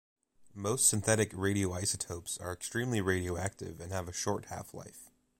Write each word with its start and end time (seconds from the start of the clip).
Most 0.55 0.89
synthetic 0.89 1.31
radioisotopes 1.31 2.41
are 2.41 2.51
extremely 2.51 3.01
radioactive 3.01 3.79
and 3.79 3.91
have 3.91 4.07
a 4.07 4.11
short 4.13 4.45
half-life. 4.45 5.11